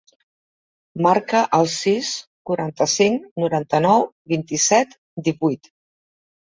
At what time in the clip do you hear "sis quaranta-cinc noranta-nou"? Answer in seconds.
1.75-4.09